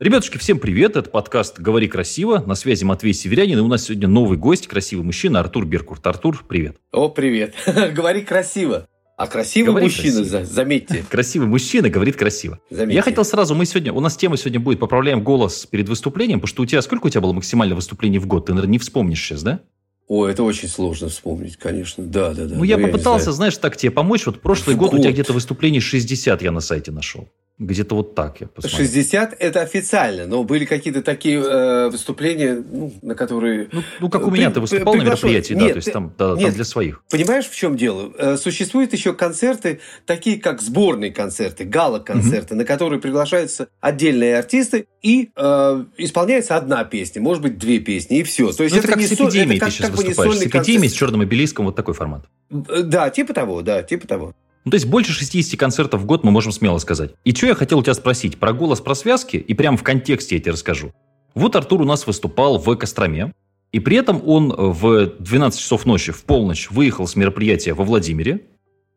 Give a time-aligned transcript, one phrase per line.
[0.00, 0.94] Ребятушки, всем привет!
[0.94, 2.40] Это подкаст «Говори красиво».
[2.46, 3.58] На связи Матвей Северянин.
[3.58, 6.06] И у нас сегодня новый гость, красивый мужчина Артур Беркурт.
[6.06, 6.76] Артур, привет.
[6.92, 7.56] О, привет.
[7.66, 8.86] Говори красиво.
[9.16, 10.44] А красивый говорит мужчина, красиво.
[10.44, 11.04] заметьте.
[11.10, 12.60] Красивый мужчина говорит красиво.
[12.70, 12.94] Заметьте.
[12.94, 16.48] Я хотел сразу, мы сегодня, у нас тема сегодня будет «Поправляем голос перед выступлением», потому
[16.48, 18.46] что у тебя, сколько у тебя было максимально выступлений в год?
[18.46, 19.62] Ты, наверное, не вспомнишь сейчас, да?
[20.06, 22.04] О, это очень сложно вспомнить, конечно.
[22.04, 22.54] Да, да, да.
[22.54, 24.26] Ну, я Но попытался, знаешь, так тебе помочь.
[24.26, 27.28] Вот прошлый в год, год у тебя где-то выступлений 60 я на сайте нашел.
[27.58, 28.86] Где-то вот так я посмотрел.
[28.86, 33.68] 60– это официально, но были какие-то такие э, выступления, ну, на которые…
[33.72, 36.34] Ну, ну как у меня, ты выступал на мероприятии, нет, да, то есть там, да,
[36.34, 37.02] нет, там для своих.
[37.10, 38.12] Понимаешь, в чем дело?
[38.16, 42.58] Э, существуют еще концерты, такие как сборные концерты, гала-концерты, угу.
[42.58, 48.22] на которые приглашаются отдельные артисты, и э, исполняется одна песня, может быть, две песни, и
[48.22, 48.52] все.
[48.52, 50.36] То есть ну, это, это как не с эпидемией со, ты сейчас как выступаешь.
[50.36, 52.24] С эпидемией, с черным обелиском, вот такой формат.
[52.50, 54.34] Да, типа того, да, типа того.
[54.68, 57.12] Ну, то есть больше 60 концертов в год мы можем смело сказать.
[57.24, 58.36] И что я хотел у тебя спросить?
[58.36, 60.92] Про голос, про связки, и прямо в контексте я тебе расскажу.
[61.34, 63.32] Вот Артур у нас выступал в Костроме,
[63.72, 68.42] и при этом он в 12 часов ночи, в полночь, выехал с мероприятия во Владимире,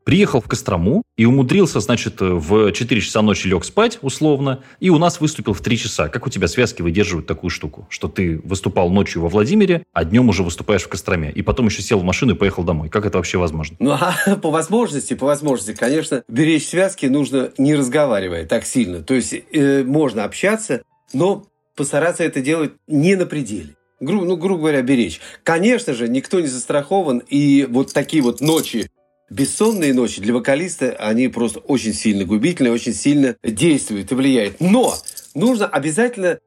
[0.04, 4.98] Приехал в Кострому и умудрился, значит, в 4 часа ночи лег спать, условно, и у
[4.98, 6.10] нас выступил в 3 часа.
[6.10, 7.86] Как у тебя связки выдерживают такую штуку?
[7.90, 11.84] Что ты выступал ночью во Владимире, а днем уже выступаешь в Костроме, и потом еще
[11.84, 12.90] сел в машину и поехал домой.
[12.90, 13.78] Как это вообще возможно?
[13.80, 19.04] Ну, а по возможности, по возможности, конечно, беречь связки нужно не разговаривая так сильно.
[19.04, 20.82] То есть э, можно общаться,
[21.14, 25.22] но постараться это делать не на пределе гру, ну, грубо говоря, беречь.
[25.44, 28.90] Конечно же, никто не застрахован, и вот такие вот ночи
[29.32, 34.60] бессонные ночи для вокалиста, они просто очень сильно губительны, очень сильно действуют и влияют.
[34.60, 34.94] Но
[35.34, 36.40] нужно обязательно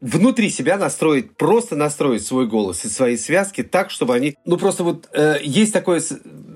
[0.00, 4.34] внутри себя настроить, просто настроить свой голос и свои связки так, чтобы они...
[4.46, 6.02] Ну, просто вот э, есть такое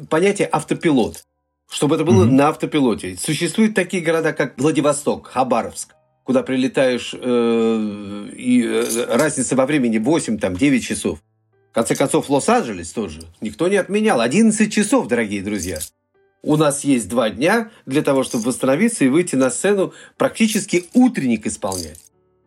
[0.08, 1.22] понятие автопилот,
[1.70, 2.30] чтобы это было mm-hmm.
[2.30, 3.16] на автопилоте.
[3.16, 10.80] Существуют такие города, как Владивосток, Хабаровск, куда прилетаешь, э, и э, разница во времени 8-9
[10.80, 11.20] часов.
[11.78, 14.20] Конце концов, Лос-Анджелес тоже никто не отменял.
[14.20, 15.78] 11 часов, дорогие друзья.
[16.42, 21.46] У нас есть два дня для того, чтобы восстановиться и выйти на сцену практически утренник
[21.46, 22.00] исполнять.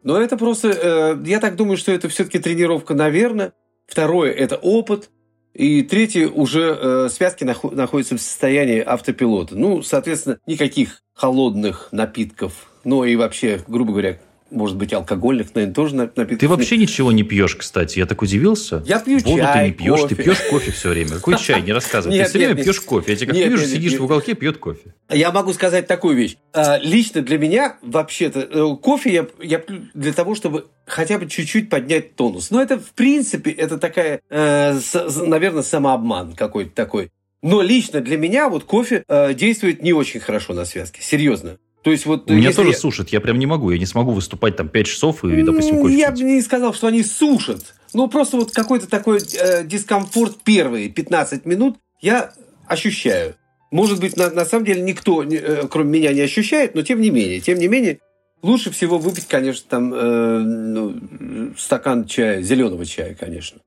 [0.04, 3.54] Но это просто, э, я так думаю, что это все-таки тренировка, наверное.
[3.88, 5.10] Второе– это опыт.
[5.54, 9.56] И третье, уже э, связки нахо- находятся в состоянии автопилота.
[9.56, 14.20] Ну, соответственно, никаких холодных напитков, ну и вообще, грубо говоря,
[14.52, 16.40] может быть, алкогольных, наверное, тоже напитков.
[16.40, 18.00] Ты вообще ничего не пьешь, кстати.
[18.00, 18.84] Я так удивился.
[18.86, 20.16] Я пью Воду чай, ты не пьешь, кофе.
[20.16, 21.12] ты пьешь кофе все время.
[21.12, 21.62] Какой чай?
[21.62, 22.14] Не рассказывай.
[22.14, 22.66] Нет, ты все нет, время нет.
[22.66, 23.12] пьешь кофе.
[23.12, 24.02] Я тебя как нет, вижу, нет, сидишь нет.
[24.02, 24.94] в уголке, пьет кофе.
[25.10, 26.36] Я могу сказать такую вещь.
[26.54, 31.28] А, лично для меня, вообще-то, э, кофе я, я пью для того, чтобы хотя бы
[31.28, 32.52] чуть-чуть поднять тонус.
[32.52, 34.80] Но это, в принципе, это такая, э,
[35.26, 37.10] наверное, самообман какой-то такой.
[37.42, 41.02] Но лично для меня вот кофе э, действует не очень хорошо на связке.
[41.02, 41.58] Серьезно.
[41.84, 44.70] То есть вот Меня тоже сушат, я прям не могу, я не смогу выступать там
[44.70, 47.74] 5 часов и, допустим, кофе Я бы не сказал, что они сушат.
[47.94, 52.34] Ну, просто вот какой-то такой э, дискомфорт первые 15 минут я
[52.68, 53.36] ощущаю.
[53.72, 57.10] Может быть, на, на самом деле никто, э, кроме меня, не ощущает, но тем не
[57.10, 58.00] менее, тем не менее,
[58.42, 63.60] лучше всего выпить, конечно, там э, ну, стакан чая, зеленого чая, конечно.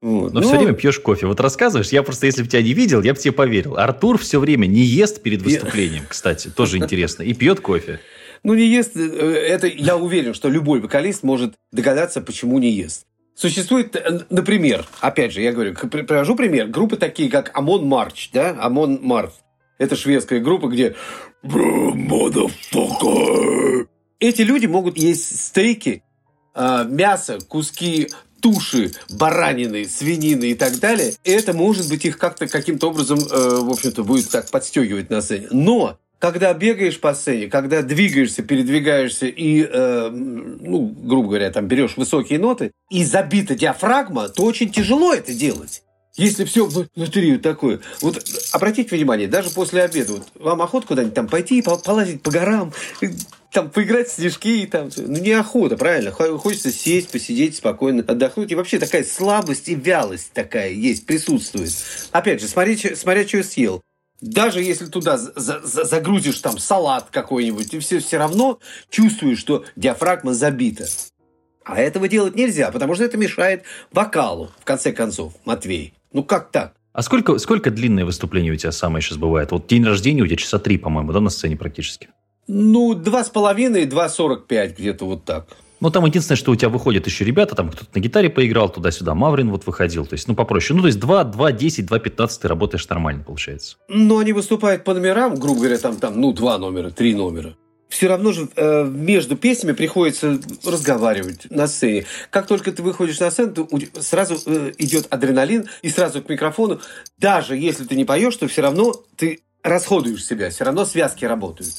[0.00, 0.32] Вот.
[0.32, 1.26] Но, Но все время пьешь кофе.
[1.26, 3.76] Вот рассказываешь, я просто, если бы тебя не видел, я бы тебе поверил.
[3.76, 8.00] Артур все время не ест перед выступлением, кстати, тоже интересно, и пьет кофе.
[8.44, 13.04] Ну, не ест, э, это я уверен, что любой вокалист может догадаться, почему не ест.
[13.34, 18.56] Существует, э, например, опять же, я говорю, привожу пример, группы такие, как Амон Марч, да,
[18.60, 19.32] Амон Март.
[19.78, 20.96] Это шведская группа, где
[24.20, 26.02] эти люди могут есть стейки,
[26.52, 28.08] а, мясо, куски
[28.40, 33.70] туши баранины, свинины и так далее, это, может быть, их как-то каким-то образом, э, в
[33.70, 35.48] общем-то, будет так подстегивать на сцене.
[35.50, 41.96] Но когда бегаешь по сцене, когда двигаешься, передвигаешься и, э, ну, грубо говоря, там берешь
[41.96, 45.82] высокие ноты, и забита диафрагма, то очень тяжело это делать.
[46.16, 47.78] Если все внутри вот такое.
[48.00, 52.72] Вот обратите внимание, даже после обеда, вот вам охота куда-нибудь там пойти, полазить по горам,
[53.50, 56.10] там поиграть в снежки, там, ну неохота, правильно?
[56.10, 58.50] Хочется сесть, посидеть, спокойно отдохнуть.
[58.52, 61.72] И вообще такая слабость и вялость такая есть, присутствует.
[62.12, 63.82] Опять же, смотри, смотря что съел.
[64.20, 68.58] Даже если туда за за загрузишь там салат какой-нибудь, ты все, все равно
[68.90, 70.86] чувствуешь, что диафрагма забита.
[71.64, 73.62] А этого делать нельзя, потому что это мешает
[73.92, 75.94] вокалу, в конце концов, Матвей.
[76.12, 76.74] Ну как так?
[76.92, 79.52] А сколько, сколько длинное выступление у тебя самое сейчас бывает?
[79.52, 82.08] Вот день рождения у тебя часа три, по-моему, да, на сцене практически?
[82.48, 85.46] Ну, два с половиной, два сорок пять, где-то вот так.
[85.80, 89.14] Ну, там единственное, что у тебя выходят еще ребята, там кто-то на гитаре поиграл туда-сюда,
[89.14, 90.74] Маврин вот выходил, то есть, ну, попроще.
[90.74, 93.76] Ну, то есть, 2, 2, 10, 2, 15 ты работаешь нормально, получается.
[93.88, 97.54] Ну, они выступают по номерам, грубо говоря, там, там, ну, два номера, три номера.
[97.88, 102.06] все равно же э, между песнями приходится разговаривать на сцене.
[102.30, 103.68] Как только ты выходишь на сцену,
[104.00, 106.80] сразу э, идет адреналин и сразу к микрофону.
[107.18, 111.74] Даже если ты не поешь, то все равно ты расходуешь себя, все равно связки работают.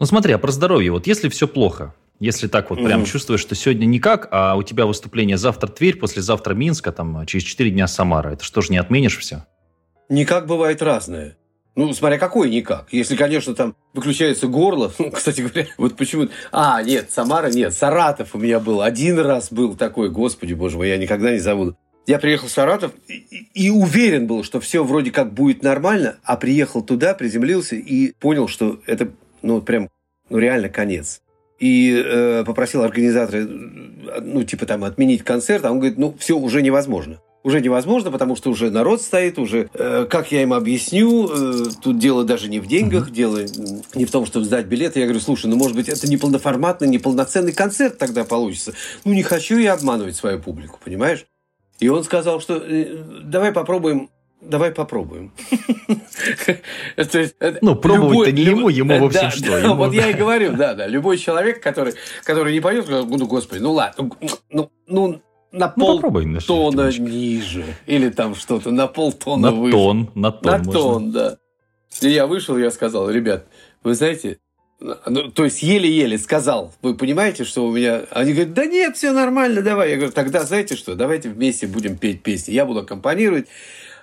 [0.00, 2.86] Ну смотри, а про здоровье, вот если все плохо, если так вот mm-hmm.
[2.86, 7.44] прям чувствуешь, что сегодня никак, а у тебя выступление завтра Тверь, послезавтра Минска, там через
[7.44, 9.44] 4 дня Самара, это что же не отменишь все?
[10.08, 11.36] Никак бывает разное.
[11.76, 12.88] Ну, смотря какой никак.
[12.92, 16.28] Если, конечно, там выключается горло, ну, кстати говоря, вот почему...
[16.50, 18.80] А, нет, Самара нет, Саратов у меня был.
[18.80, 21.76] Один раз был такой, господи, боже мой, я никогда не забуду.
[22.06, 26.36] Я приехал в Саратов и, и уверен был, что все вроде как будет нормально, а
[26.36, 29.12] приехал туда, приземлился и понял, что это,
[29.42, 29.88] ну, прям,
[30.28, 31.22] ну, реально конец.
[31.58, 33.46] И э, попросил организатора,
[34.22, 38.36] ну, типа там, отменить концерт, а он говорит, ну, все, уже невозможно уже невозможно, потому
[38.36, 42.60] что уже народ стоит, уже, э, как я им объясню, э, тут дело даже не
[42.60, 43.12] в деньгах, mm-hmm.
[43.12, 43.38] дело
[43.94, 45.00] не в том, чтобы сдать билеты.
[45.00, 48.74] Я говорю, слушай, ну, может быть, это не полноформатный, не полноценный концерт тогда получится.
[49.04, 51.24] Ну, не хочу я обманывать свою публику, понимаешь?
[51.78, 54.10] И он сказал, что э, давай попробуем
[54.40, 55.32] Давай попробуем.
[57.62, 59.74] Ну, пробовать-то не ему, ему в общем что.
[59.74, 60.86] Вот я и говорю, да, да.
[60.86, 61.94] Любой человек, который
[62.24, 64.10] который не поет, ну, господи, ну ладно,
[64.50, 65.20] ну, ну
[65.52, 67.64] на ну, пол тона ниже.
[67.86, 69.76] Или там что-то на полтона на выше.
[69.76, 70.52] Тон, на тон.
[70.52, 70.72] На можно.
[70.72, 71.38] тон, да.
[72.00, 73.46] И я вышел, я сказал, ребят,
[73.82, 74.38] вы знаете,
[74.80, 78.02] ну, то есть еле-еле сказал, вы понимаете, что у меня...
[78.10, 79.90] Они говорят, да нет, все нормально, давай.
[79.90, 82.52] Я говорю, тогда знаете что, давайте вместе будем петь песни.
[82.52, 83.48] Я буду аккомпанировать.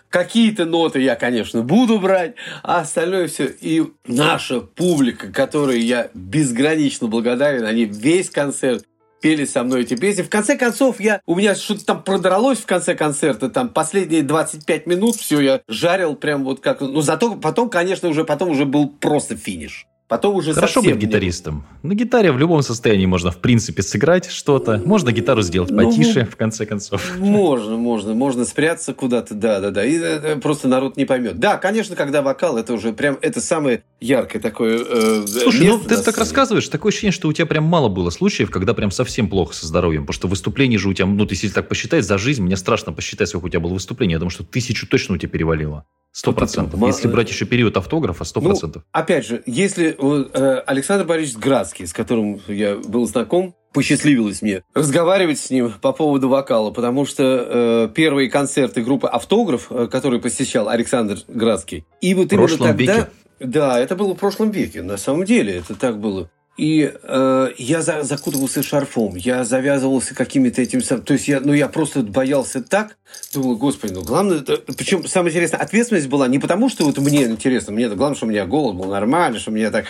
[0.09, 3.48] Какие-то ноты я, конечно, буду брать, а остальное все.
[3.48, 8.86] И наша публика, которой я безгранично благодарен, они весь концерт
[9.21, 10.21] пели со мной эти песни.
[10.21, 14.88] В конце концов, я, у меня что-то там продралось в конце концерта, там последние 25
[14.88, 16.81] минут все я жарил прям вот как...
[16.81, 19.88] Ну, зато потом, конечно, уже потом уже был просто финиш.
[20.07, 21.65] Потом уже Хорошо быть гитаристом.
[21.83, 21.89] Не...
[21.89, 24.81] На гитаре в любом состоянии можно, в принципе, сыграть что-то.
[24.86, 27.18] Можно гитару сделать ну, потише, в конце концов.
[27.18, 28.13] Можно, можно.
[28.13, 29.83] Можно спрятаться куда-то, да-да-да.
[29.83, 31.39] И э, просто народ не поймет.
[31.39, 35.98] Да, конечно, когда вокал, это уже прям, это самое яркое такое э, Слушай, ну ты
[35.98, 39.54] так рассказываешь, такое ощущение, что у тебя прям мало было случаев, когда прям совсем плохо
[39.54, 40.04] со здоровьем.
[40.04, 42.94] Потому что выступлений же у тебя, ну, ты если так посчитать, за жизнь, мне страшно
[42.94, 44.13] посчитать, сколько у тебя было выступлений.
[44.13, 45.86] Я думаю, что тысячу точно у тебя перевалило.
[46.18, 46.81] Сто процентов.
[46.81, 48.83] Если брать еще период автографа, сто ну, процентов.
[48.83, 54.63] Ну, опять же, если э, Александр Борисович Градский, с которым я был знаком, посчастливилось мне
[54.73, 60.19] разговаривать с ним по поводу вокала, потому что э, первые концерты группы «Автограф», э, которые
[60.19, 62.71] посещал Александр Градский, и вот именно тогда...
[62.73, 63.07] Веке.
[63.39, 66.27] Да, это было в прошлом веке, на самом деле, это так было.
[66.57, 70.80] И э, я за, закутывался шарфом, я завязывался какими-то этими...
[70.80, 72.98] То есть я, ну, я просто боялся так,
[73.31, 74.39] думал, господи, ну главное...
[74.39, 78.30] Причем самое интересное, ответственность была не потому, что вот мне интересно, мне главное, что у
[78.30, 79.86] меня голос был нормальный, что, мне так,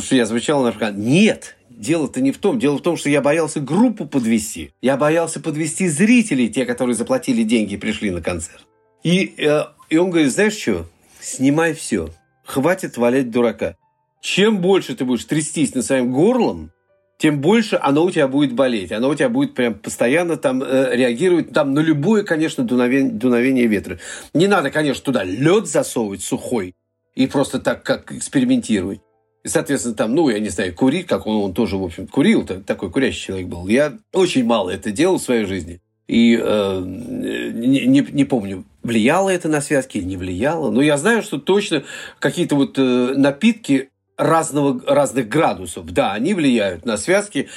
[0.00, 0.98] что я звучал нормально.
[0.98, 2.60] Нет, Дело-то не в том.
[2.60, 4.72] Дело в том, что я боялся группу подвести.
[4.82, 8.62] Я боялся подвести зрителей, те, которые заплатили деньги и пришли на концерт.
[9.02, 10.86] И, э, и он говорит, знаешь что,
[11.18, 12.10] снимай все.
[12.44, 13.76] Хватит валять дурака
[14.22, 16.70] чем больше ты будешь трястись над своим горлом,
[17.18, 18.92] тем больше оно у тебя будет болеть.
[18.92, 23.66] Оно у тебя будет прям постоянно там э, реагировать там, на любое, конечно, дуновение, дуновение
[23.66, 23.98] ветра.
[24.32, 26.74] Не надо, конечно, туда лед засовывать сухой
[27.14, 29.00] и просто так как экспериментировать.
[29.42, 32.44] И, соответственно, там, ну, я не знаю, курить, как он, он тоже, в общем, курил,
[32.44, 33.66] такой курящий человек был.
[33.66, 35.80] Я очень мало это делал в своей жизни.
[36.06, 40.70] И э, не, не, не помню, влияло это на связки или не влияло.
[40.70, 41.84] Но я знаю, что точно
[42.18, 45.86] какие-то вот э, напитки разного, разных градусов.
[45.86, 47.48] Да, они влияют на связки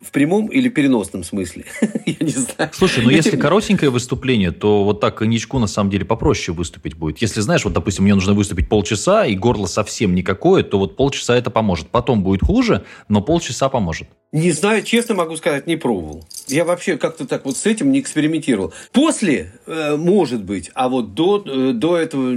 [0.00, 1.64] в прямом или переносном смысле.
[2.06, 2.70] Я не знаю.
[2.72, 7.18] Слушай, ну если коротенькое выступление, то вот так коньячку на самом деле попроще выступить будет.
[7.18, 11.36] Если знаешь, вот, допустим, мне нужно выступить полчаса, и горло совсем никакое, то вот полчаса
[11.36, 11.88] это поможет.
[11.88, 14.08] Потом будет хуже, но полчаса поможет.
[14.32, 16.26] Не знаю, честно могу сказать, не пробовал.
[16.46, 18.74] Я вообще как-то так вот с этим не экспериментировал.
[18.92, 22.34] После, э, может быть, а вот до, э, до этого,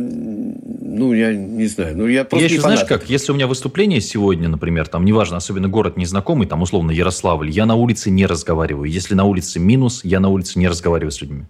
[1.00, 1.98] ну, я не знаю.
[1.98, 5.38] Ну, я просто я еще, знаешь как, если у меня выступление сегодня, например, там, неважно,
[5.38, 8.92] особенно город незнакомый, там, условно, Ярославль, я на улице не разговариваю.
[8.92, 11.46] Если на улице минус, я на улице не разговариваю с людьми.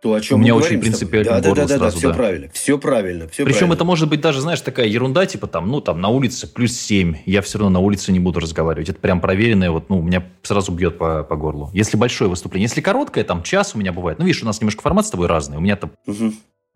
[0.00, 2.14] То, о чем У меня очень принципиально да, да, да, да, все да.
[2.14, 3.74] правильно, все правильно, все Причем правильно.
[3.74, 7.16] это может быть даже, знаешь, такая ерунда, типа там, ну, там на улице плюс 7,
[7.24, 8.90] я все равно на улице не буду разговаривать.
[8.90, 11.70] Это прям проверенное, вот, ну, меня сразу бьет по, по горлу.
[11.72, 14.18] Если большое выступление, если короткое, там, час у меня бывает.
[14.18, 15.56] Ну, видишь, у нас немножко формат с тобой разный.
[15.56, 16.32] У меня там угу.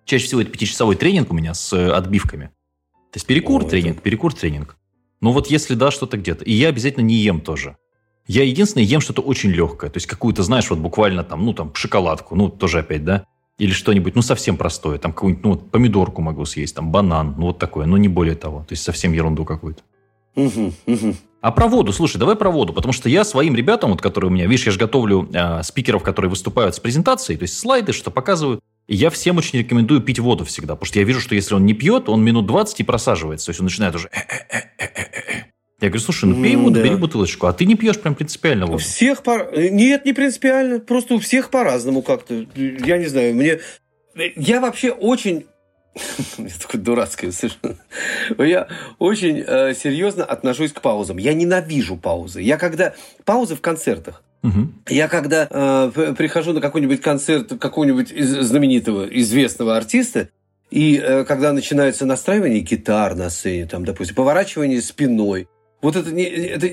[0.09, 2.47] Чаще всего это пятичасовой тренинг у меня с э, отбивками.
[3.13, 4.03] То есть перекур, О, тренинг, это...
[4.03, 4.77] перекур, тренинг.
[5.21, 6.45] Ну, вот если да, что-то где-то.
[6.45, 7.77] И я обязательно не ем тоже.
[8.27, 9.91] Я единственное ем что-то очень легкое.
[9.91, 12.35] То есть какую-то, знаешь, вот буквально там, ну, там, шоколадку.
[12.37, 13.25] Ну, тоже опять, да?
[13.59, 14.99] Или что-нибудь, ну, совсем простое.
[14.99, 18.37] Там какую-нибудь, ну, вот помидорку могу съесть, там, банан, ну, вот такое, но не более
[18.37, 18.61] того.
[18.61, 19.83] То есть совсем ерунду какую-то.
[20.37, 21.17] Угу, угу.
[21.41, 24.35] А про воду, слушай, давай про воду, потому что я своим ребятам, вот, которые у
[24.35, 28.11] меня, видишь, я же готовлю э, спикеров, которые выступают с презентацией, то есть слайды, что
[28.11, 28.61] показывают,
[28.95, 31.75] я всем очень рекомендую пить воду всегда, потому что я вижу, что если он не
[31.75, 34.11] пьет, он минут 20 и просаживается, то есть он начинает уже...
[35.81, 36.83] Я говорю, слушай, ну пей воду, да.
[36.83, 38.79] бери бутылочку, а ты не пьешь прям принципиально воду.
[38.79, 39.49] Всех по...
[39.57, 42.47] Нет, не принципиально, просто у всех по-разному как-то.
[42.57, 43.61] Я не знаю, мне...
[44.35, 45.47] Я вообще очень
[46.39, 47.77] я такой дурацкое совершенно.
[48.39, 48.69] Я
[48.99, 51.19] очень э, серьезно отношусь к паузам.
[51.19, 52.41] Я ненавижу паузы.
[52.41, 52.95] Я когда...
[53.25, 54.23] Паузы в концертах.
[54.43, 54.69] Угу.
[54.89, 60.29] Я когда э, прихожу на какой-нибудь концерт какого-нибудь из, знаменитого, известного артиста,
[60.71, 65.49] и э, когда начинается настраивание гитар на сцене, там, допустим, поворачивание спиной,
[65.81, 66.69] вот это, не, это,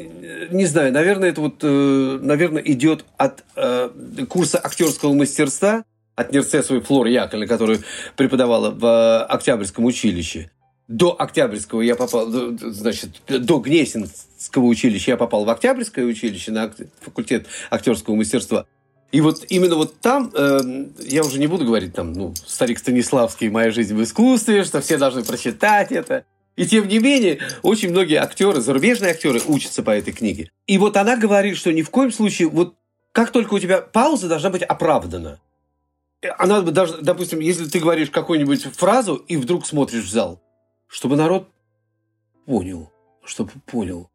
[0.52, 3.90] не знаю, наверное, это вот, э, наверное, идет от э,
[4.28, 5.84] курса актерского мастерства,
[6.16, 7.80] от Нерцесовой Флоры Яковлевны, которую
[8.16, 10.50] преподавала в э, Октябрьском училище.
[10.88, 17.48] До Октябрьского я попал, значит, до Гнесинского училища я попал в Октябрьское училище на факультет
[17.72, 18.68] актерского мастерства.
[19.12, 20.60] И вот именно вот там, э,
[21.00, 24.98] я уже не буду говорить там, ну, старик Станиславский «Моя жизнь в искусстве», что все
[24.98, 26.26] должны прочитать это.
[26.56, 30.52] И тем не менее, очень многие актеры, зарубежные актеры учатся по этой книге.
[30.68, 32.76] И вот она говорит, что ни в коем случае, вот
[33.12, 35.40] как только у тебя пауза должна быть оправдана.
[36.38, 40.42] Она даже, допустим, если ты говоришь какую-нибудь фразу и вдруг смотришь в зал,
[40.96, 41.50] чтобы народ
[42.46, 42.90] понял,
[43.26, 44.10] чтобы понял.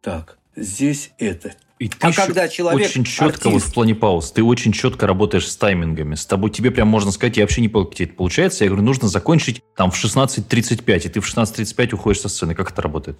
[0.00, 1.56] Так, здесь это.
[1.80, 3.52] И ты а когда человек очень четко артист...
[3.52, 6.14] вот в плане пауз, ты очень четко работаешь с таймингами.
[6.14, 8.62] С тобой тебе прям можно сказать, я вообще не понял, тебе это получается.
[8.62, 12.54] Я говорю, нужно закончить там в 16.35, и ты в 16.35 уходишь со сцены.
[12.54, 13.18] Как это работает?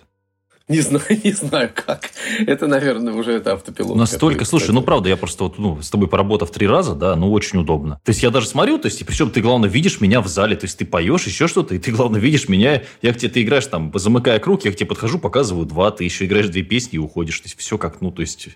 [0.69, 2.11] Не знаю, не знаю как.
[2.47, 3.97] Это, наверное, уже это автопилот.
[3.97, 7.33] Настолько, слушай, ну правда, я просто вот, ну, с тобой поработав три раза, да, ну
[7.33, 8.00] очень удобно.
[8.04, 10.57] То есть я даже смотрю, то есть, и причем ты, главное, видишь меня в зале,
[10.57, 13.42] то есть ты поешь еще что-то, и ты, главное, видишь меня, я к тебе, ты
[13.42, 16.97] играешь там, замыкая круг, я к тебе подхожу, показываю два, ты еще играешь две песни
[16.97, 17.40] и уходишь.
[17.40, 18.50] То есть все как, ну, то есть...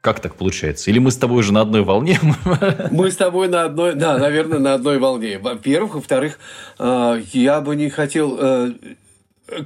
[0.00, 0.90] Как так получается?
[0.90, 2.20] Или мы с тобой уже на одной волне?
[2.90, 5.38] Мы с тобой на одной, да, наверное, на одной волне.
[5.38, 6.38] Во-первых, во-вторых,
[6.78, 8.72] э, я бы не хотел э,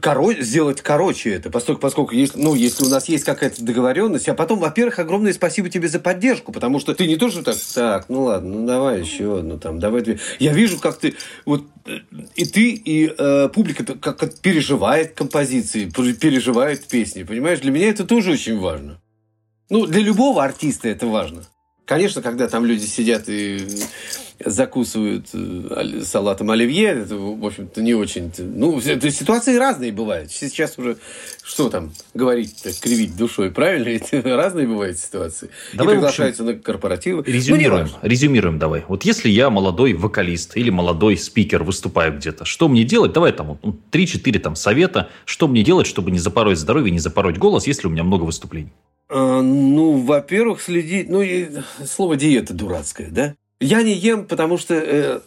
[0.00, 0.32] коро...
[0.40, 4.58] сделать короче это, поскольку, поскольку если, ну, если у нас есть какая-то договоренность, а потом,
[4.58, 8.24] во-первых, огромное спасибо тебе за поддержку, потому что ты не то, что так, так, ну
[8.24, 10.18] ладно, ну давай еще одну там, давай две.
[10.38, 11.64] Я вижу, как ты, вот
[12.34, 17.60] и ты, и э, публика как, как переживает композиции, переживает песни, понимаешь?
[17.60, 19.00] Для меня это тоже очень важно.
[19.70, 21.44] Ну, для любого артиста это важно.
[21.84, 23.66] Конечно, когда там люди сидят и
[24.44, 28.32] закусывают э, салатом оливье, это, в общем-то, не очень...
[28.38, 30.30] Ну, это ситуации разные бывают.
[30.30, 30.96] Сейчас уже,
[31.42, 33.88] что там говорить кривить душой, правильно?
[33.88, 35.50] Это разные бывают ситуации.
[35.72, 37.24] Давай, и приглашаются общем, на корпоративы.
[37.26, 38.84] Ну, резюмируем, ну, резюмируем давай.
[38.88, 43.12] Вот если я молодой вокалист или молодой спикер, выступаю где-то, что мне делать?
[43.12, 43.58] Давай там
[43.90, 47.90] 3-4 там совета, что мне делать, чтобы не запороть здоровье, не запороть голос, если у
[47.90, 48.72] меня много выступлений?
[49.08, 51.08] А, ну, во-первых, следить...
[51.08, 51.48] Ну, и
[51.86, 53.34] слово диета дурацкое, да?
[53.60, 55.20] Я не ем, потому что, э,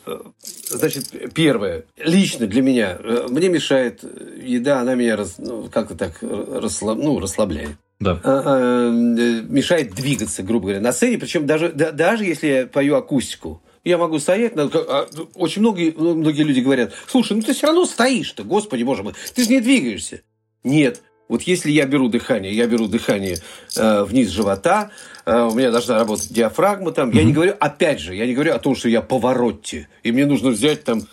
[0.69, 6.19] значит, первое, лично для меня, э, мне мешает еда, она меня раз, ну, как-то так
[6.21, 7.75] расслаб, ну, расслабляет.
[7.99, 8.19] Да.
[8.23, 11.19] А, а, мешает двигаться, грубо говоря, на сцене.
[11.19, 16.43] Причем даже, да, даже если я пою акустику, я могу стоять, а, очень многие, многие
[16.43, 20.21] люди говорят, слушай, ну ты все равно стоишь-то, господи боже мой, ты же не двигаешься.
[20.63, 23.37] Нет, вот если я беру дыхание, я беру дыхание
[23.77, 24.91] э, вниз живота,
[25.25, 27.09] э, у меня должна работать диафрагма там.
[27.09, 27.15] Mm-hmm.
[27.15, 30.25] Я не говорю, опять же, я не говорю о том, что я поворотте, и мне
[30.25, 31.03] нужно взять там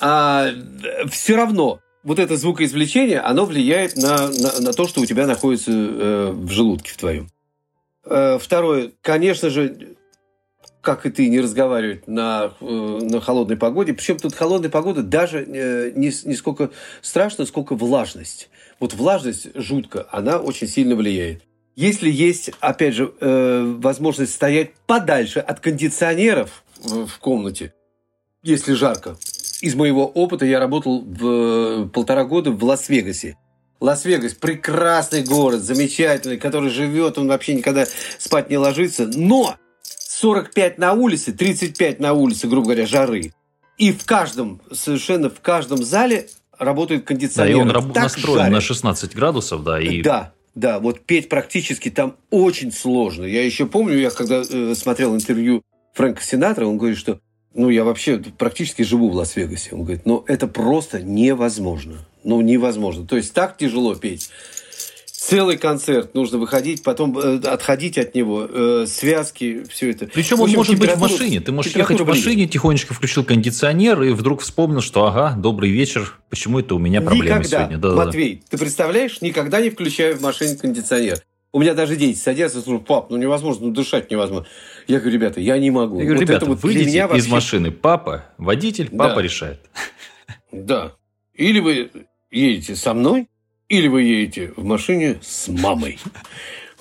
[0.00, 0.48] а,
[1.10, 5.70] все равно вот это звукоизвлечение, оно влияет на, на, на то, что у тебя находится
[5.70, 7.28] э, в желудке в твоем.
[8.06, 9.96] Э, второе, конечно же,
[10.82, 13.94] как и ты, не разговаривать на, э, на холодной погоде.
[13.94, 18.50] Причем тут холодная погода даже э, не, не сколько страшно, сколько влажность.
[18.80, 21.42] Вот влажность жутко, она очень сильно влияет.
[21.76, 27.72] Если есть, опять же, э, возможность стоять подальше от кондиционеров в комнате,
[28.42, 29.16] если жарко.
[29.60, 33.38] Из моего опыта я работал в полтора года в Лас-Вегасе.
[33.82, 37.84] Лас-Вегас– прекрасный город, замечательный, который живет, он вообще никогда
[38.18, 39.08] спать не ложится.
[39.12, 39.56] Но
[40.22, 43.32] 45 на улице, 35 на улице, грубо говоря, жары.
[43.76, 47.56] И в каждом, совершенно в каждом зале работает кондиционер.
[47.56, 48.52] Да, и он раб- настроен жарит.
[48.52, 49.80] на 16 градусов, да.
[49.80, 50.00] И...
[50.00, 53.24] Да, да, вот петь практически там очень сложно.
[53.24, 55.62] Я еще помню, я когда э, смотрел интервью
[55.94, 57.18] Фрэнка Синатра, он говорит, что
[57.52, 59.70] ну, я вообще практически живу в Лас-Вегасе.
[59.72, 62.06] Он говорит, ну, это просто невозможно.
[62.22, 63.06] Ну, невозможно.
[63.06, 64.30] То есть, так тяжело петь.
[65.22, 70.06] Целый концерт нужно выходить, потом э, отходить от него, э, связки, все это.
[70.06, 71.40] Причем он может быть в машине.
[71.40, 76.18] Ты можешь ехать в машине, тихонечко включил кондиционер и вдруг вспомнил, что ага, добрый вечер,
[76.28, 77.78] почему это у меня проблемы никогда, сегодня?
[77.78, 78.42] Да, Матвей, да.
[78.50, 81.18] ты представляешь, никогда не включаю в машине кондиционер.
[81.52, 84.46] У меня даже дети садятся и скажут, пап, ну невозможно, ну дышать невозможно.
[84.88, 85.98] Я говорю, ребята, я не могу.
[85.98, 87.24] Я говорю, вот ребята, вот выйдите меня вообще...
[87.24, 87.70] из машины.
[87.70, 89.22] Папа, водитель, папа да.
[89.22, 89.60] решает.
[90.50, 90.92] Да.
[91.34, 91.90] Или вы
[92.30, 93.28] едете со мной,
[93.72, 95.98] или вы едете в машине с мамой.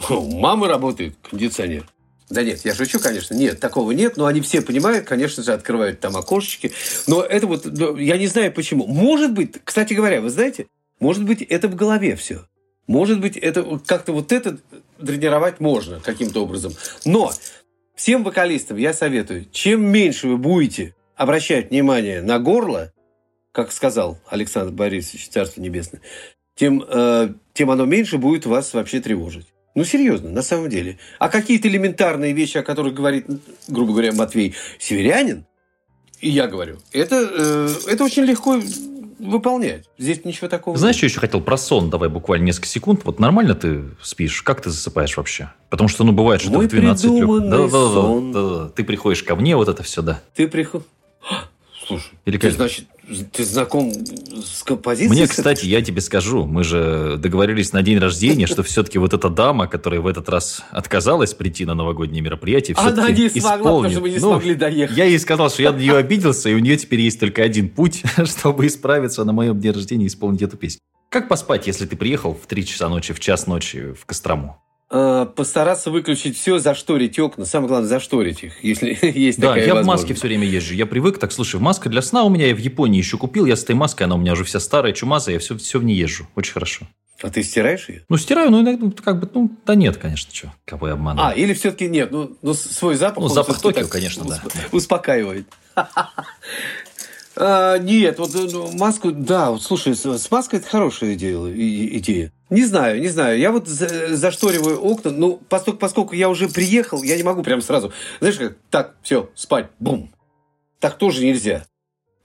[0.10, 1.88] У мамы работает кондиционер.
[2.30, 3.34] Да нет, я шучу, конечно.
[3.34, 6.74] Нет, такого нет, но они все понимают, конечно же, открывают там окошечки.
[7.08, 7.66] Но это вот,
[7.98, 8.88] я не знаю почему.
[8.88, 10.68] Может быть, кстати говоря, вы знаете,
[11.00, 12.46] может быть, это в голове все.
[12.88, 14.58] Может быть, это как-то вот это
[15.00, 16.74] тренировать можно каким-то образом.
[17.06, 17.32] Но
[17.96, 22.92] всем вокалистам я советую, чем меньше вы будете обращать внимание на горло,
[23.54, 26.02] как сказал Александр Борисович, Царство Небесное,
[26.56, 29.48] тем, э, тем оно меньше будет вас вообще тревожить.
[29.74, 30.98] Ну, серьезно, на самом деле.
[31.18, 33.26] А какие-то элементарные вещи, о которых говорит,
[33.68, 35.46] грубо говоря, Матвей Северянин,
[36.20, 38.60] и я говорю, это, э, это очень легко
[39.22, 39.90] выполнять.
[39.98, 40.98] Здесь ничего такого Знаешь, нет.
[41.00, 41.90] что еще хотел про сон?
[41.90, 43.02] Давай буквально несколько секунд.
[43.06, 44.42] Вот нормально ты спишь?
[44.42, 45.52] Как ты засыпаешь вообще?
[45.70, 47.28] Потому что, ну, бывает, что Мой ты в 12 лег.
[47.50, 50.22] Да, да, да, да, Ты приходишь ко мне, вот это все, да.
[50.36, 50.88] Ты приходишь...
[51.88, 52.56] Слушай, Или ты, как...
[52.56, 52.88] значит,
[53.32, 55.12] ты знаком с композицией?
[55.12, 59.30] Мне, кстати, я тебе скажу, мы же договорились на день рождения, что все-таки вот эта
[59.30, 64.02] дама, которая в этот раз отказалась прийти на новогоднее мероприятие, Она не смогла, потому что
[64.02, 64.98] мы не ну, смогли доехать.
[64.98, 67.70] Я ей сказал, что я на нее обиделся, и у нее теперь есть только один
[67.70, 70.80] путь, чтобы исправиться на моем дне рождения и исполнить эту песню.
[71.10, 74.62] Как поспать, если ты приехал в 3 часа ночи, в час ночи в Кострому?
[74.94, 77.46] Э, постараться выключить все, зашторить окна.
[77.46, 80.74] Самое главное, зашторить их, если есть да, такая я в маске все время езжу.
[80.74, 83.56] Я привык, так, слушай, маска для сна у меня, я в Японии еще купил, я
[83.56, 85.96] с этой маской, она у меня уже вся старая, чумазая, я все, все в ней
[85.96, 86.28] езжу.
[86.36, 86.88] Очень хорошо.
[87.22, 88.04] А ты стираешь ее?
[88.10, 91.30] Ну, стираю, но иногда, как бы, ну, да нет, конечно, что, кого я обманываю.
[91.30, 93.24] А, или все-таки нет, ну, ну свой запах.
[93.24, 94.44] Ну, запах Токио, конечно, да.
[94.72, 95.46] Успокаивает.
[97.38, 101.38] А, нет, вот ну, маску, да, вот слушай, с маской это хорошая идея.
[101.98, 102.34] идея.
[102.52, 103.40] Не знаю, не знаю.
[103.40, 107.94] Я вот зашториваю окна, ну, поскольку, поскольку я уже приехал, я не могу прям сразу,
[108.20, 110.14] знаешь, как, так, все, спать, бум.
[110.80, 111.66] Так тоже нельзя.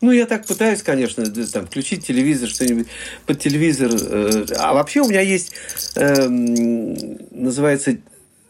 [0.01, 2.89] Ну, я так пытаюсь, конечно, там, включить телевизор, что-нибудь
[3.25, 3.93] под телевизор.
[3.95, 5.53] Э, а вообще у меня есть,
[5.95, 7.99] э, называется,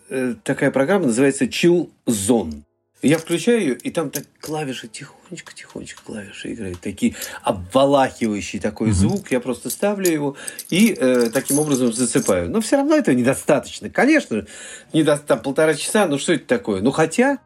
[0.08, 2.62] э, такая программа, называется Chill Zone.
[3.06, 6.80] Я включаю ее, и там так клавиши тихонечко-тихонечко клавиши играют.
[6.80, 8.92] Такие обволакивающий такой mm-hmm.
[8.92, 9.30] звук.
[9.30, 10.36] Я просто ставлю его
[10.70, 12.50] и э, таким образом засыпаю.
[12.50, 13.90] Но все равно этого недостаточно.
[13.90, 14.46] Конечно,
[14.92, 16.82] не до, там полтора часа, ну что это такое?
[16.82, 17.38] Ну хотя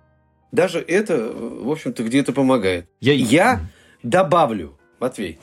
[0.51, 2.89] даже это, в общем-то, где-то помогает.
[2.99, 3.61] Я, Я
[4.03, 5.39] добавлю, Матвей,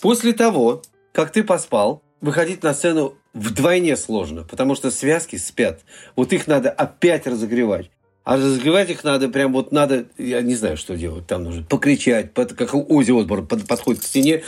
[0.00, 5.80] после того, как ты поспал, выходить на сцену вдвойне сложно, потому что связки спят.
[6.14, 7.90] Вот их надо опять разогревать.
[8.26, 11.28] А разогревать их надо, прям вот надо, я не знаю, что делать.
[11.28, 14.42] Там нужно покричать, под, как Ози Осборн под, подходит к стене.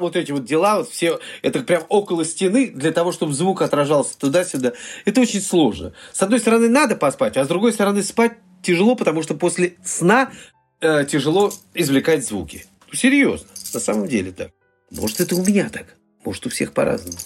[0.00, 4.18] Вот эти вот дела, вот все, это прям около стены, для того, чтобы звук отражался
[4.18, 4.72] туда-сюда.
[5.04, 5.92] Это очень сложно.
[6.12, 10.32] С одной стороны, надо поспать, а с другой стороны, спать тяжело, потому что после сна
[10.80, 12.66] э, тяжело извлекать звуки.
[12.92, 14.50] Серьезно, на самом деле так.
[14.90, 15.86] Может, это у меня так,
[16.24, 17.16] может, у всех по-разному.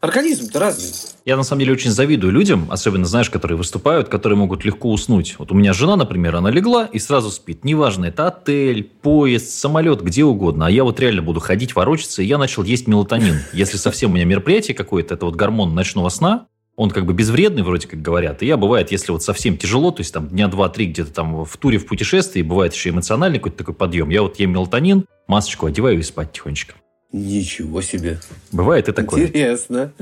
[0.00, 0.88] Организм-то разный.
[1.26, 5.36] Я на самом деле очень завидую людям, особенно, знаешь, которые выступают, которые могут легко уснуть.
[5.38, 7.64] Вот у меня жена, например, она легла и сразу спит.
[7.64, 10.66] Неважно, это отель, поезд, самолет, где угодно.
[10.66, 13.40] А я вот реально буду ходить, ворочаться, и я начал есть мелатонин.
[13.52, 17.62] Если совсем у меня мероприятие какое-то, это вот гормон ночного сна, он как бы безвредный,
[17.62, 18.42] вроде как говорят.
[18.42, 21.56] И я, бывает, если вот совсем тяжело, то есть там дня два-три где-то там в
[21.58, 25.98] туре, в путешествии, бывает еще эмоциональный какой-то такой подъем, я вот ем мелатонин, масочку одеваю
[25.98, 26.76] и спать тихонечко.
[27.12, 28.20] Ничего себе.
[28.52, 29.26] Бывает и такое.
[29.26, 29.92] Интересно.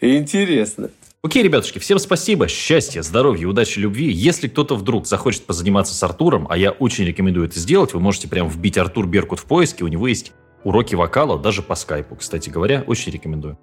[0.00, 0.90] Интересно.
[1.22, 4.12] Окей, ребятушки, всем спасибо, счастья, здоровья, удачи, любви.
[4.12, 8.28] Если кто-то вдруг захочет позаниматься с Артуром, а я очень рекомендую это сделать, вы можете
[8.28, 10.32] прям вбить Артур Беркут в поиске, у него есть
[10.62, 13.58] уроки вокала даже по скайпу, кстати говоря, очень рекомендую.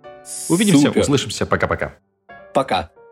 [0.49, 1.01] Увидимся, Супер.
[1.01, 1.95] услышимся, пока-пока.
[2.53, 2.81] Пока.
[2.81, 2.87] -пока.
[2.89, 3.02] Пока.